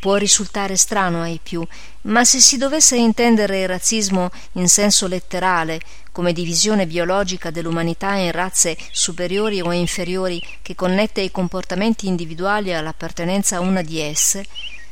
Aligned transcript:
Può 0.00 0.16
risultare 0.16 0.76
strano 0.76 1.22
ai 1.22 1.38
più, 1.42 1.64
ma 2.02 2.24
se 2.24 2.40
si 2.40 2.56
dovesse 2.56 2.96
intendere 2.96 3.60
il 3.60 3.68
razzismo 3.68 4.30
in 4.52 4.68
senso 4.68 5.06
letterale, 5.06 5.80
come 6.10 6.32
divisione 6.32 6.86
biologica 6.86 7.50
dell'umanità 7.50 8.14
in 8.14 8.32
razze 8.32 8.76
superiori 8.90 9.60
o 9.60 9.70
inferiori 9.72 10.42
che 10.60 10.74
connette 10.74 11.20
i 11.20 11.30
comportamenti 11.30 12.06
individuali 12.06 12.74
all'appartenenza 12.74 13.56
a 13.56 13.60
una 13.60 13.82
di 13.82 14.00
esse, 14.00 14.44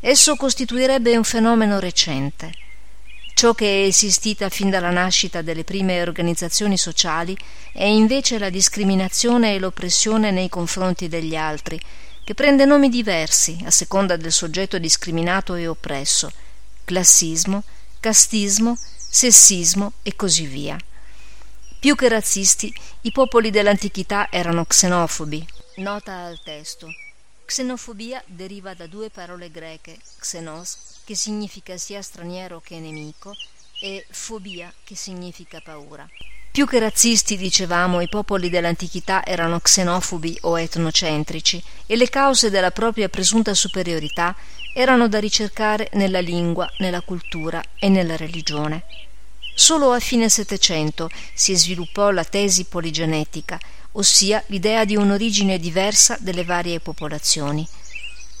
esso 0.00 0.36
costituirebbe 0.36 1.16
un 1.16 1.24
fenomeno 1.24 1.78
recente 1.78 2.63
Ciò 3.34 3.52
che 3.52 3.66
è 3.66 3.86
esistita 3.86 4.48
fin 4.48 4.70
dalla 4.70 4.90
nascita 4.90 5.42
delle 5.42 5.64
prime 5.64 6.00
organizzazioni 6.00 6.78
sociali 6.78 7.36
è 7.72 7.84
invece 7.84 8.38
la 8.38 8.48
discriminazione 8.48 9.54
e 9.54 9.58
l'oppressione 9.58 10.30
nei 10.30 10.48
confronti 10.48 11.08
degli 11.08 11.34
altri, 11.34 11.78
che 12.22 12.34
prende 12.34 12.64
nomi 12.64 12.88
diversi 12.88 13.60
a 13.64 13.70
seconda 13.70 14.16
del 14.16 14.30
soggetto 14.30 14.78
discriminato 14.78 15.56
e 15.56 15.66
oppresso, 15.66 16.30
classismo, 16.84 17.64
castismo, 17.98 18.78
sessismo 19.10 19.94
e 20.02 20.14
così 20.14 20.46
via. 20.46 20.78
Più 21.80 21.96
che 21.96 22.08
razzisti, 22.08 22.72
i 23.02 23.10
popoli 23.10 23.50
dell'antichità 23.50 24.28
erano 24.30 24.64
xenofobi. 24.64 25.44
Nota 25.76 26.24
al 26.24 26.40
testo. 26.42 26.88
Xenofobia 27.46 28.22
deriva 28.26 28.74
da 28.74 28.86
due 28.86 29.10
parole 29.10 29.50
greche, 29.50 29.98
xenos 30.18 30.76
che 31.04 31.14
significa 31.14 31.76
sia 31.76 32.00
straniero 32.00 32.60
che 32.60 32.78
nemico, 32.80 33.34
e 33.80 34.06
fobia, 34.10 34.72
che 34.82 34.96
significa 34.96 35.60
paura. 35.60 36.08
Più 36.50 36.66
che 36.66 36.78
razzisti, 36.78 37.36
dicevamo, 37.36 38.00
i 38.00 38.08
popoli 38.08 38.48
dell'antichità 38.48 39.24
erano 39.26 39.60
xenofobi 39.60 40.38
o 40.42 40.58
etnocentrici 40.58 41.62
e 41.86 41.96
le 41.96 42.08
cause 42.08 42.48
della 42.48 42.70
propria 42.70 43.08
presunta 43.08 43.52
superiorità 43.54 44.34
erano 44.72 45.08
da 45.08 45.18
ricercare 45.18 45.90
nella 45.94 46.20
lingua, 46.20 46.70
nella 46.78 47.02
cultura 47.02 47.62
e 47.78 47.88
nella 47.88 48.16
religione. 48.16 48.84
Solo 49.54 49.92
a 49.92 50.00
fine 50.00 50.28
Settecento 50.28 51.10
si 51.34 51.54
sviluppò 51.54 52.10
la 52.10 52.24
tesi 52.24 52.64
poligenetica, 52.64 53.58
ossia 53.96 54.42
l'idea 54.46 54.84
di 54.84 54.96
un'origine 54.96 55.58
diversa 55.58 56.16
delle 56.20 56.44
varie 56.44 56.80
popolazioni. 56.80 57.66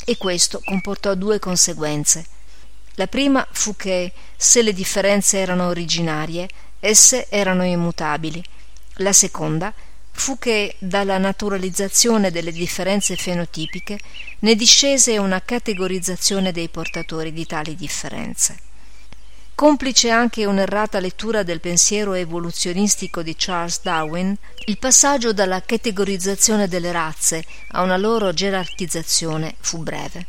E 0.04 0.16
questo 0.16 0.60
comportò 0.64 1.14
due 1.14 1.38
conseguenze. 1.38 2.26
La 2.94 3.06
prima 3.06 3.46
fu 3.50 3.74
che, 3.74 4.12
se 4.36 4.62
le 4.62 4.72
differenze 4.72 5.38
erano 5.38 5.68
originarie, 5.68 6.48
esse 6.80 7.28
erano 7.28 7.64
immutabili. 7.64 8.42
La 8.98 9.12
seconda 9.12 9.72
fu 10.12 10.38
che 10.38 10.76
dalla 10.78 11.18
naturalizzazione 11.18 12.30
delle 12.30 12.52
differenze 12.52 13.16
fenotipiche 13.16 13.98
ne 14.40 14.54
discese 14.54 15.18
una 15.18 15.42
categorizzazione 15.42 16.52
dei 16.52 16.68
portatori 16.68 17.32
di 17.32 17.46
tali 17.46 17.74
differenze. 17.74 18.56
Complice 19.56 20.10
anche 20.10 20.46
un'errata 20.46 20.98
lettura 20.98 21.44
del 21.44 21.60
pensiero 21.60 22.14
evoluzionistico 22.14 23.22
di 23.22 23.36
Charles 23.38 23.82
Darwin, 23.82 24.36
il 24.64 24.78
passaggio 24.78 25.32
dalla 25.32 25.62
categorizzazione 25.62 26.66
delle 26.66 26.90
razze 26.90 27.44
a 27.68 27.82
una 27.82 27.96
loro 27.96 28.32
gerarchizzazione 28.32 29.54
fu 29.60 29.78
breve. 29.78 30.26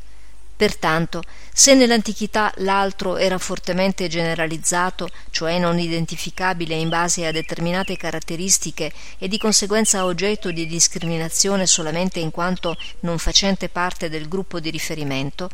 Pertanto, 0.56 1.24
se 1.52 1.74
nell'antichità 1.74 2.54
l'altro 2.58 3.18
era 3.18 3.40
fortemente 3.40 4.08
generalizzato, 4.08 5.10
cioè 5.32 5.58
non 5.58 5.80
identificabile 5.80 6.76
in 6.76 6.90
base 6.90 7.26
a 7.26 7.32
determinate 7.32 7.98
caratteristiche 7.98 8.94
e 9.18 9.28
di 9.28 9.40
conseguenza 9.40 10.06
oggetto 10.06 10.52
di 10.52 10.68
discriminazione 10.68 11.66
solamente 11.66 12.20
in 12.20 12.30
quanto 12.30 12.78
non 13.00 13.18
facente 13.18 13.70
parte 13.70 14.08
del 14.08 14.28
gruppo 14.28 14.60
di 14.60 14.70
riferimento, 14.70 15.50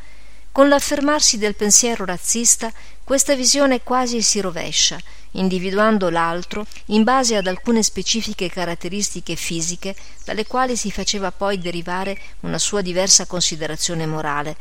con 0.52 0.68
l'affermarsi 0.68 1.38
del 1.38 1.56
pensiero 1.56 2.06
razzista 2.06 2.72
questa 3.04 3.36
visione 3.36 3.82
quasi 3.82 4.22
si 4.22 4.42
rovescia, 4.42 4.98
individuando 5.32 6.10
l'altro 6.10 6.66
in 6.88 7.04
base 7.04 7.36
ad 7.36 7.48
alcune 7.48 7.84
specifiche 7.84 8.50
caratteristiche 8.50 9.36
fisiche 9.36 9.96
dalle 10.26 10.46
quali 10.46 10.76
si 10.76 10.92
faceva 10.92 11.32
poi 11.32 11.58
derivare 11.58 12.20
una 12.42 12.58
sua 12.58 12.82
diversa 12.82 13.26
considerazione 13.26 14.06
morale, 14.06 14.56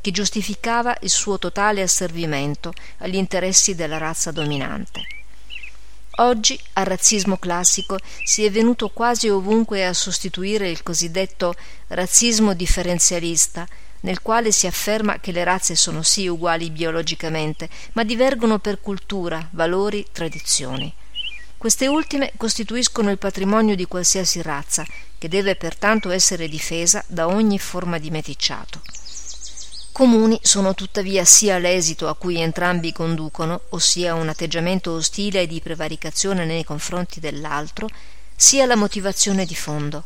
che 0.00 0.10
giustificava 0.10 0.96
il 1.00 1.10
suo 1.10 1.38
totale 1.38 1.82
asservimento 1.82 2.72
agli 2.98 3.16
interessi 3.16 3.74
della 3.74 3.98
razza 3.98 4.30
dominante. 4.30 5.00
Oggi 6.18 6.58
al 6.74 6.84
razzismo 6.84 7.38
classico 7.38 7.98
si 8.22 8.44
è 8.44 8.50
venuto 8.50 8.90
quasi 8.90 9.28
ovunque 9.28 9.84
a 9.84 9.92
sostituire 9.92 10.70
il 10.70 10.82
cosiddetto 10.82 11.54
razzismo 11.88 12.54
differenzialista, 12.54 13.66
nel 14.04 14.22
quale 14.22 14.52
si 14.52 14.66
afferma 14.66 15.18
che 15.18 15.32
le 15.32 15.44
razze 15.44 15.74
sono 15.74 16.02
sì 16.02 16.26
uguali 16.26 16.70
biologicamente, 16.70 17.68
ma 17.92 18.04
divergono 18.04 18.58
per 18.58 18.80
cultura, 18.80 19.48
valori, 19.52 20.06
tradizioni. 20.12 20.92
Queste 21.56 21.86
ultime 21.86 22.32
costituiscono 22.36 23.10
il 23.10 23.18
patrimonio 23.18 23.74
di 23.74 23.86
qualsiasi 23.86 24.42
razza, 24.42 24.84
che 25.16 25.28
deve 25.28 25.56
pertanto 25.56 26.10
essere 26.10 26.48
difesa 26.48 27.02
da 27.06 27.26
ogni 27.26 27.58
forma 27.58 27.98
di 27.98 28.10
meticciato. 28.10 28.82
Comuni 29.90 30.38
sono 30.42 30.74
tuttavia 30.74 31.24
sia 31.24 31.56
l'esito 31.56 32.08
a 32.08 32.14
cui 32.14 32.38
entrambi 32.40 32.92
conducono, 32.92 33.62
ossia 33.70 34.14
un 34.14 34.28
atteggiamento 34.28 34.92
ostile 34.92 35.42
e 35.42 35.46
di 35.46 35.60
prevaricazione 35.60 36.44
nei 36.44 36.64
confronti 36.64 37.20
dell'altro, 37.20 37.88
sia 38.36 38.66
la 38.66 38.76
motivazione 38.76 39.46
di 39.46 39.54
fondo, 39.54 40.04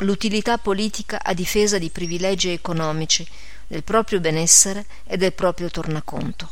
l'utilità 0.00 0.58
politica 0.58 1.22
a 1.22 1.32
difesa 1.32 1.78
di 1.78 1.90
privilegi 1.90 2.50
economici, 2.50 3.26
del 3.66 3.84
proprio 3.84 4.20
benessere 4.20 4.84
e 5.06 5.16
del 5.16 5.32
proprio 5.32 5.70
tornaconto. 5.70 6.48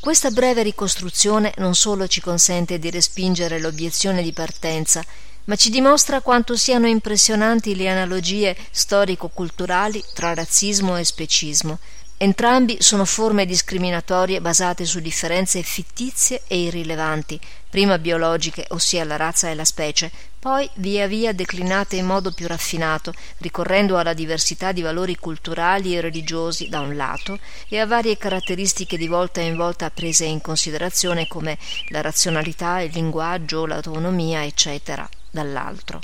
Questa 0.00 0.30
breve 0.30 0.62
ricostruzione 0.62 1.54
non 1.58 1.74
solo 1.74 2.08
ci 2.08 2.20
consente 2.20 2.78
di 2.78 2.90
respingere 2.90 3.60
l'obiezione 3.60 4.22
di 4.22 4.32
partenza, 4.32 5.04
ma 5.44 5.56
ci 5.56 5.70
dimostra 5.70 6.20
quanto 6.20 6.56
siano 6.56 6.86
impressionanti 6.86 7.76
le 7.76 7.88
analogie 7.88 8.56
storico-culturali 8.70 10.02
tra 10.14 10.34
razzismo 10.34 10.96
e 10.96 11.04
specismo, 11.04 11.78
Entrambi 12.22 12.76
sono 12.78 13.04
forme 13.04 13.46
discriminatorie 13.46 14.40
basate 14.40 14.84
su 14.84 15.00
differenze 15.00 15.60
fittizie 15.62 16.42
e 16.46 16.60
irrilevanti, 16.60 17.40
prima 17.68 17.98
biologiche, 17.98 18.64
ossia 18.68 19.02
la 19.02 19.16
razza 19.16 19.50
e 19.50 19.56
la 19.56 19.64
specie, 19.64 20.08
poi 20.38 20.70
via 20.74 21.08
via 21.08 21.32
declinate 21.32 21.96
in 21.96 22.06
modo 22.06 22.30
più 22.30 22.46
raffinato, 22.46 23.12
ricorrendo 23.38 23.98
alla 23.98 24.12
diversità 24.12 24.70
di 24.70 24.82
valori 24.82 25.16
culturali 25.16 25.96
e 25.96 26.00
religiosi 26.00 26.68
da 26.68 26.78
un 26.78 26.94
lato 26.94 27.40
e 27.68 27.80
a 27.80 27.86
varie 27.86 28.16
caratteristiche 28.16 28.96
di 28.96 29.08
volta 29.08 29.40
in 29.40 29.56
volta 29.56 29.90
prese 29.90 30.24
in 30.24 30.40
considerazione 30.40 31.26
come 31.26 31.58
la 31.88 32.02
razionalità, 32.02 32.82
il 32.82 32.92
linguaggio, 32.92 33.66
l'autonomia, 33.66 34.44
eccetera, 34.44 35.08
dall'altro. 35.28 35.98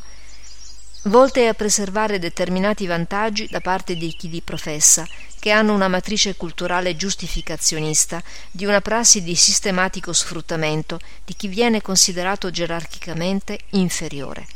Volte 1.02 1.46
a 1.46 1.54
preservare 1.54 2.18
determinati 2.18 2.84
vantaggi 2.86 3.46
da 3.48 3.60
parte 3.60 3.94
di 3.94 4.12
chi 4.18 4.28
li 4.28 4.42
professa, 4.42 5.06
che 5.38 5.50
hanno 5.50 5.74
una 5.74 5.88
matrice 5.88 6.36
culturale 6.36 6.96
giustificazionista 6.96 8.22
di 8.50 8.64
una 8.64 8.80
prassi 8.80 9.22
di 9.22 9.34
sistematico 9.34 10.12
sfruttamento 10.12 10.98
di 11.24 11.34
chi 11.34 11.48
viene 11.48 11.82
considerato 11.82 12.50
gerarchicamente 12.50 13.58
inferiore. 13.70 14.46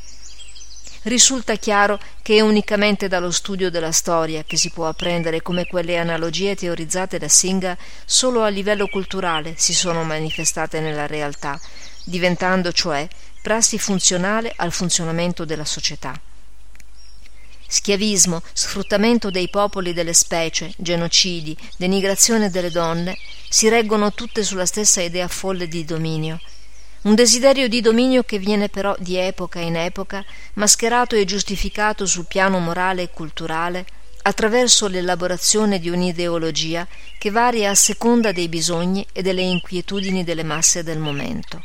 Risulta 1.02 1.56
chiaro 1.56 1.98
che 2.22 2.36
è 2.36 2.40
unicamente 2.40 3.08
dallo 3.08 3.32
studio 3.32 3.70
della 3.70 3.90
storia 3.90 4.44
che 4.44 4.56
si 4.56 4.70
può 4.70 4.86
apprendere 4.86 5.42
come 5.42 5.66
quelle 5.66 5.98
analogie 5.98 6.54
teorizzate 6.54 7.18
da 7.18 7.28
Singa 7.28 7.76
solo 8.04 8.42
a 8.42 8.48
livello 8.48 8.86
culturale 8.86 9.54
si 9.56 9.74
sono 9.74 10.04
manifestate 10.04 10.78
nella 10.78 11.06
realtà, 11.06 11.60
diventando 12.04 12.70
cioè 12.70 13.08
prassi 13.42 13.78
funzionale 13.78 14.52
al 14.54 14.70
funzionamento 14.70 15.44
della 15.44 15.64
società 15.64 16.18
schiavismo, 17.72 18.42
sfruttamento 18.52 19.30
dei 19.30 19.48
popoli 19.48 19.94
delle 19.94 20.12
specie, 20.12 20.74
genocidi, 20.76 21.56
denigrazione 21.78 22.50
delle 22.50 22.70
donne, 22.70 23.16
si 23.48 23.70
reggono 23.70 24.12
tutte 24.12 24.44
sulla 24.44 24.66
stessa 24.66 25.00
idea 25.00 25.26
folle 25.26 25.68
di 25.68 25.82
dominio. 25.86 26.38
Un 27.04 27.14
desiderio 27.14 27.68
di 27.68 27.80
dominio 27.80 28.24
che 28.24 28.38
viene 28.38 28.68
però 28.68 28.94
di 28.98 29.16
epoca 29.16 29.58
in 29.58 29.76
epoca 29.76 30.22
mascherato 30.54 31.16
e 31.16 31.24
giustificato 31.24 32.04
sul 32.04 32.26
piano 32.26 32.58
morale 32.58 33.02
e 33.04 33.10
culturale 33.10 33.86
attraverso 34.24 34.86
l'elaborazione 34.86 35.78
di 35.78 35.88
un'ideologia 35.88 36.86
che 37.18 37.30
varia 37.30 37.70
a 37.70 37.74
seconda 37.74 38.32
dei 38.32 38.48
bisogni 38.48 39.04
e 39.12 39.22
delle 39.22 39.42
inquietudini 39.42 40.24
delle 40.24 40.44
masse 40.44 40.82
del 40.82 40.98
momento. 40.98 41.60